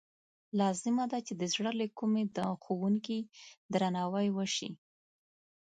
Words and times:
لازمه 0.59 1.05
ده 1.11 1.19
چې 1.27 1.33
د 1.41 1.43
زړه 1.53 1.71
له 1.79 1.85
کومې 1.99 2.23
د 2.35 2.37
ښوونکي 2.63 3.19
درناوی 3.73 4.27
وشي. 4.37 4.69